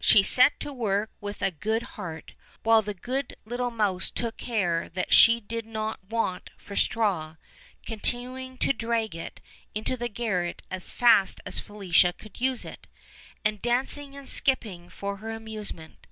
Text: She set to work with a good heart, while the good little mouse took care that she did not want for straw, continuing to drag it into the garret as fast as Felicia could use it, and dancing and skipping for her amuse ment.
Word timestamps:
She 0.00 0.22
set 0.22 0.58
to 0.60 0.72
work 0.72 1.10
with 1.20 1.42
a 1.42 1.50
good 1.50 1.82
heart, 1.82 2.32
while 2.62 2.80
the 2.80 2.94
good 2.94 3.36
little 3.44 3.70
mouse 3.70 4.10
took 4.10 4.38
care 4.38 4.88
that 4.94 5.12
she 5.12 5.38
did 5.38 5.66
not 5.66 6.02
want 6.02 6.48
for 6.56 6.74
straw, 6.76 7.36
continuing 7.84 8.56
to 8.56 8.72
drag 8.72 9.14
it 9.14 9.42
into 9.74 9.94
the 9.98 10.08
garret 10.08 10.62
as 10.70 10.90
fast 10.90 11.42
as 11.44 11.60
Felicia 11.60 12.14
could 12.14 12.40
use 12.40 12.64
it, 12.64 12.86
and 13.44 13.60
dancing 13.60 14.16
and 14.16 14.26
skipping 14.30 14.88
for 14.88 15.18
her 15.18 15.30
amuse 15.30 15.74
ment. 15.74 16.06